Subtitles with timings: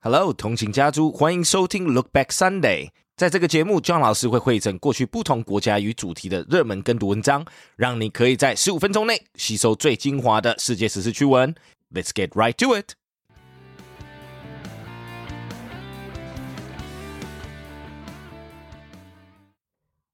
[0.00, 2.90] Hello，同情家族，欢迎收听 Look Back Sunday。
[3.16, 11.52] 在这个节目，John 老师会汇整过去不同国家与主题的热门跟读文章，让你可以在十五分钟内吸收最精华的世界时事趣闻。
[11.92, 12.92] Let's get right to it.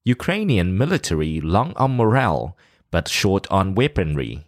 [0.03, 2.53] Ukrainian military long on morale,
[2.89, 4.39] but short on weaponry.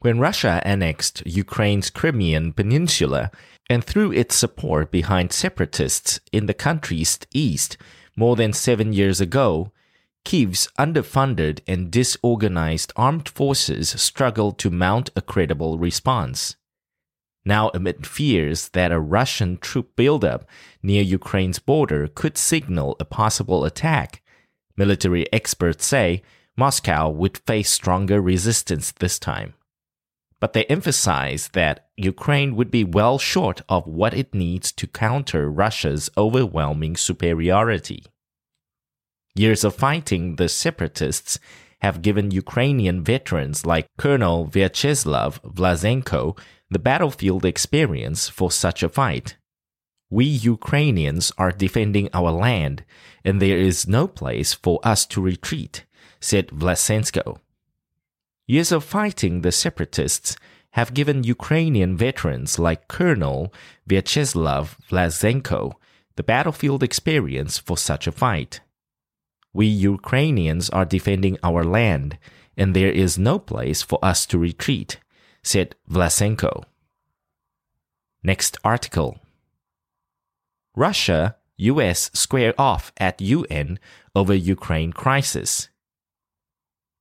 [0.00, 3.32] When Russia annexed Ukraine's Crimean Peninsula
[3.68, 7.76] and threw its support behind separatists in the country's east
[8.14, 9.72] more than seven years ago,
[10.24, 16.54] Kiev's underfunded and disorganized armed forces struggled to mount a credible response.
[17.44, 20.48] Now, amid fears that a Russian troop buildup
[20.80, 24.22] near Ukraine's border could signal a possible attack,
[24.76, 26.22] military experts say
[26.56, 29.54] Moscow would face stronger resistance this time
[30.40, 35.50] but they emphasize that Ukraine would be well short of what it needs to counter
[35.50, 38.04] Russia's overwhelming superiority.
[39.34, 41.38] Years of fighting the separatists
[41.80, 46.36] have given Ukrainian veterans like Colonel Viacheslav Vlasenko
[46.70, 49.36] the battlefield experience for such a fight.
[50.10, 52.84] We Ukrainians are defending our land,
[53.24, 55.84] and there is no place for us to retreat,
[56.20, 57.38] said Vlasenko.
[58.48, 60.38] Years of fighting the separatists
[60.70, 63.52] have given Ukrainian veterans like Colonel
[63.86, 65.74] Viacheslav Vlasenko
[66.16, 68.60] the battlefield experience for such a fight.
[69.52, 72.16] We Ukrainians are defending our land,
[72.56, 74.98] and there is no place for us to retreat,
[75.42, 76.64] said Vlasenko.
[78.22, 79.18] Next article
[80.74, 83.78] Russia, US square off at UN
[84.14, 85.68] over Ukraine crisis.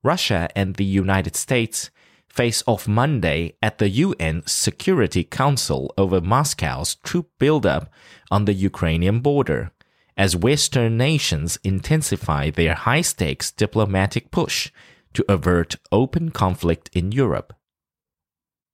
[0.03, 1.89] Russia and the United States
[2.27, 7.91] face off Monday at the UN Security Council over Moscow's troop buildup
[8.29, 9.71] on the Ukrainian border,
[10.15, 14.71] as Western nations intensify their high stakes diplomatic push
[15.13, 17.53] to avert open conflict in Europe.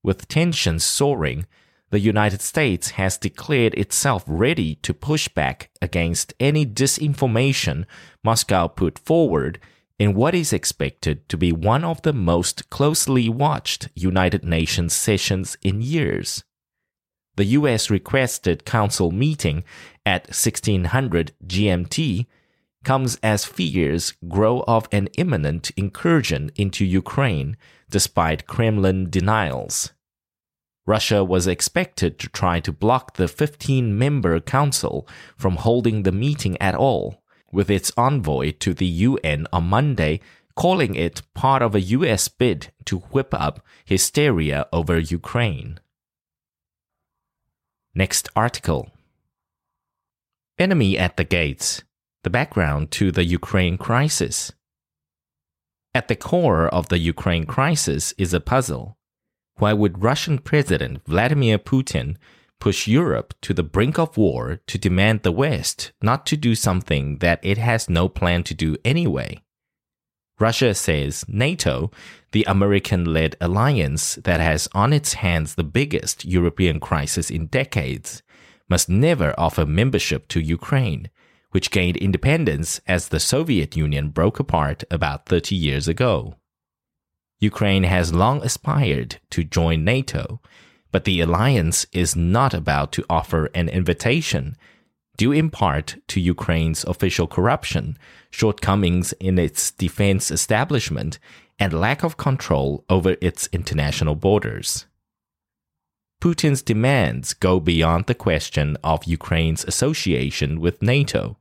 [0.03, 1.45] With tensions soaring,
[1.89, 7.85] the United States has declared itself ready to push back against any disinformation
[8.23, 9.59] Moscow put forward
[9.99, 15.57] in what is expected to be one of the most closely watched United Nations sessions
[15.61, 16.43] in years.
[17.35, 19.63] The US requested council meeting
[20.05, 22.25] at 1600 GMT
[22.83, 27.57] comes as fears grow of an imminent incursion into Ukraine
[27.89, 29.93] despite Kremlin denials.
[30.85, 36.61] Russia was expected to try to block the 15 member council from holding the meeting
[36.61, 37.22] at all
[37.53, 40.19] with its envoy to the UN on Monday,
[40.55, 45.79] calling it part of a US bid to whip up hysteria over Ukraine.
[47.95, 48.89] Next article
[50.59, 51.83] Enemy at the Gates
[52.23, 54.51] The Background to the Ukraine Crisis.
[55.95, 58.97] At the core of the Ukraine crisis is a puzzle.
[59.57, 62.17] Why would Russian President Vladimir Putin
[62.63, 67.17] push Europe to the brink of war to demand the West not to do something
[67.17, 69.37] that it has no plan to do anyway.
[70.39, 71.91] Russia says NATO,
[72.31, 78.23] the American led alliance that has on its hands the biggest European crisis in decades,
[78.69, 81.09] must never offer membership to Ukraine,
[81.51, 86.35] which gained independence as the Soviet Union broke apart about 30 years ago.
[87.41, 90.39] Ukraine has long aspired to join NATO
[90.93, 94.55] but the alliance is not about to offer an invitation,
[95.17, 97.97] due in part to Ukraine's official corruption,
[98.29, 101.17] shortcomings in its defense establishment,
[101.57, 104.85] and lack of control over its international borders.
[106.21, 111.37] Putin's demands go beyond the question of Ukraine's association with NATO,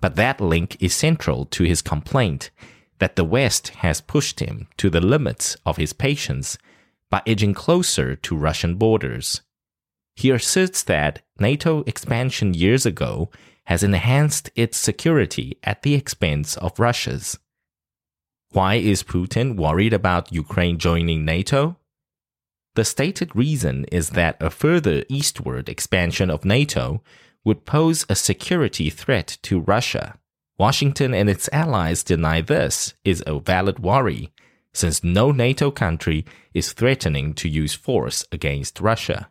[0.00, 2.50] but that link is central to his complaint
[2.98, 6.58] that the West has pushed him to the limits of his patience
[7.10, 9.42] by edging closer to Russian borders.
[10.16, 13.30] He asserts that NATO expansion years ago
[13.64, 17.38] has enhanced its security at the expense of Russia's.
[18.52, 21.76] Why is Putin worried about Ukraine joining NATO?
[22.74, 27.02] The stated reason is that a further eastward expansion of NATO
[27.44, 30.18] would pose a security threat to Russia.
[30.58, 34.32] Washington and its allies deny this is a valid worry
[34.72, 36.24] since no NATO country
[36.54, 39.28] is threatening to use force against Russia.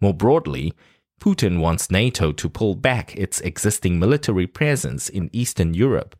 [0.00, 0.74] More broadly,
[1.20, 6.14] Putin wants NATO to pull back its existing military presence in Eastern Europe,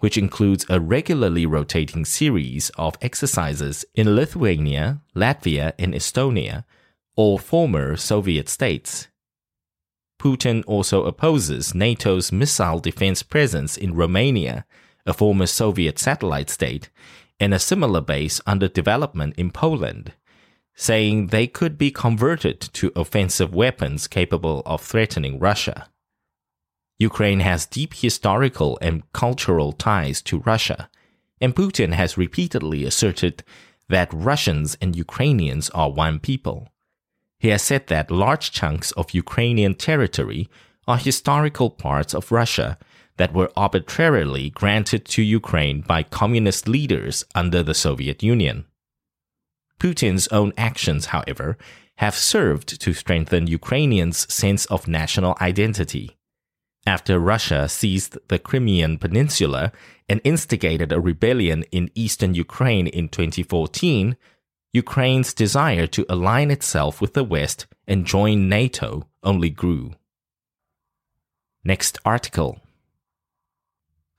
[0.00, 6.64] which includes a regularly rotating series of exercises in Lithuania, Latvia, and Estonia,
[7.16, 9.08] all former Soviet states.
[10.18, 14.66] Putin also opposes NATO's missile defense presence in Romania,
[15.06, 16.90] a former Soviet satellite state,
[17.40, 20.12] and a similar base under development in Poland,
[20.74, 25.88] saying they could be converted to offensive weapons capable of threatening Russia.
[26.98, 30.90] Ukraine has deep historical and cultural ties to Russia,
[31.40, 33.42] and Putin has repeatedly asserted
[33.88, 36.68] that Russians and Ukrainians are one people.
[37.38, 40.50] He has said that large chunks of Ukrainian territory
[40.86, 42.78] are historical parts of Russia
[43.20, 48.64] that were arbitrarily granted to Ukraine by communist leaders under the Soviet Union.
[49.78, 51.58] Putin's own actions, however,
[51.96, 56.16] have served to strengthen Ukrainians' sense of national identity.
[56.86, 59.70] After Russia seized the Crimean Peninsula
[60.08, 64.16] and instigated a rebellion in eastern Ukraine in 2014,
[64.72, 69.92] Ukraine's desire to align itself with the West and join NATO only grew.
[71.62, 72.62] Next article.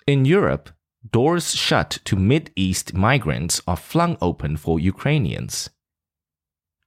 [0.08, 0.72] In Europe,
[1.12, 5.70] doors shut to Mid East migrants are flung open for Ukrainians.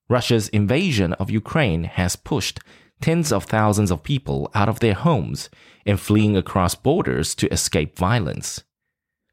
[0.08, 2.58] Russia's invasion of Ukraine has pushed
[3.00, 5.48] tens of thousands of people out of their homes
[5.86, 8.64] and fleeing across borders to escape violence.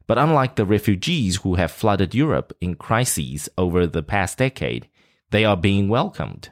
[0.05, 4.89] But unlike the refugees who have flooded Europe in crises over the past decade,
[5.31, 6.49] they are being welcomed.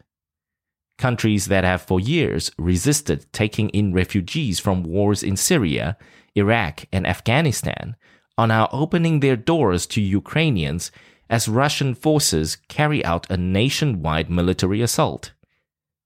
[0.98, 5.98] Countries that have for years resisted taking in refugees from wars in Syria,
[6.40, 7.96] Iraq, and Afghanistan
[8.38, 10.92] are now opening their doors to Ukrainians
[11.30, 15.34] as Russian forces carry out a nationwide military assault.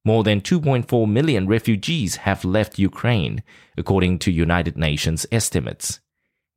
[0.04, 3.42] More than 2.4 million refugees have left Ukraine,
[3.78, 6.02] according to United Nations estimates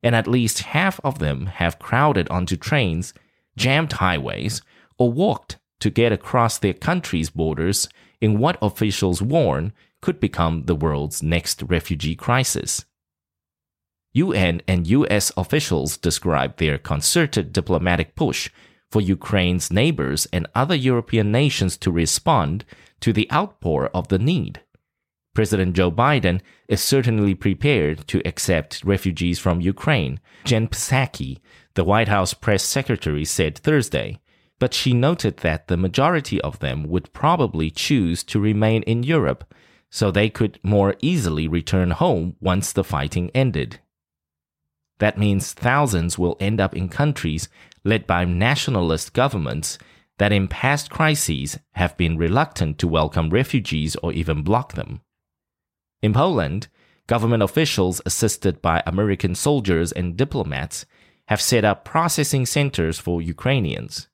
[0.03, 3.13] and at least half of them have crowded onto trains,
[3.55, 4.61] jammed highways,
[4.97, 7.87] or walked to get across their country's borders
[8.21, 12.85] in what officials warn could become the world's next refugee crisis.
[14.17, 18.49] UN and US officials describe their concerted diplomatic push
[18.89, 22.65] for Ukraine's neighbors and other European nations to respond
[22.99, 24.61] to the outpour of the need.
[25.35, 31.37] President Joe Biden is certainly prepared to accept refugees from Ukraine, Jen Psaki,
[31.75, 34.19] the White House press secretary, said Thursday.
[34.57, 39.53] But she noted that the majority of them would probably choose to remain in Europe
[39.91, 43.79] so they could more easily return home once the fighting ended.
[44.99, 47.49] That means thousands will end up in countries
[47.83, 49.77] led by nationalist governments
[50.17, 55.01] that in past crises have been reluctant to welcome refugees or even block them.
[56.01, 56.67] In Poland,
[57.05, 60.85] government officials assisted by American soldiers and diplomats
[61.27, 64.07] have set up processing centers for Ukrainians.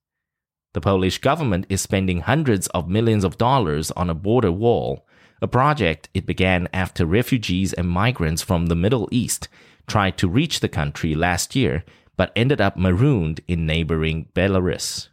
[0.74, 5.06] The Polish government is spending hundreds of millions of dollars on a border wall,
[5.42, 9.48] a project it began after refugees and migrants from the Middle East
[9.88, 11.84] tried to reach the country last year
[12.16, 15.10] but ended up marooned in neighboring Belarus.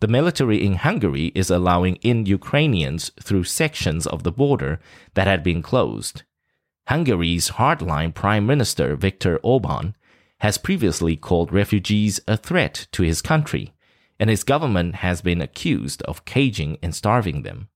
[0.00, 4.80] The military in Hungary is allowing in Ukrainians through sections of the border
[5.14, 6.22] that had been closed.
[6.88, 9.94] Hungary's hardline Prime Minister Viktor Orban
[10.38, 13.74] has previously called refugees a threat to his country,
[14.18, 17.68] and his government has been accused of caging and starving them.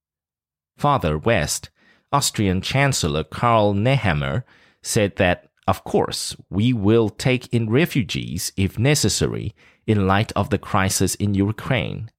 [0.78, 1.68] Farther west,
[2.10, 4.44] Austrian Chancellor Karl Nehammer
[4.84, 9.54] said that, of course, we will take in refugees if necessary
[9.86, 12.10] in light of the crisis in Ukraine.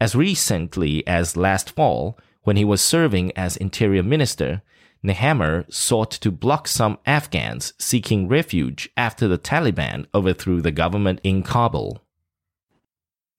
[0.00, 4.62] As recently as last fall, when he was serving as interior minister,
[5.04, 11.42] Nehammer sought to block some Afghans seeking refuge after the Taliban overthrew the government in
[11.42, 12.02] Kabul.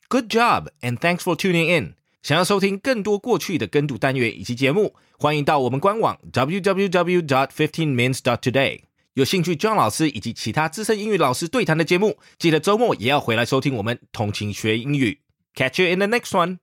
[0.10, 1.96] Good job, and thanks for tuning in.
[2.24, 8.80] 想要收听更多过去的跟读单元以及节目，欢迎到我们官网 www.dot15minutes.dot.today。
[9.16, 15.20] 有兴趣 John 老师以及其他资深英语老师对谈的节目，记得周末也要回来收听我们通勤学英语。
[15.54, 16.63] Catch you in the next one.